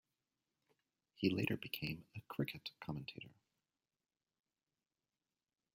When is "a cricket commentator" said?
2.15-3.29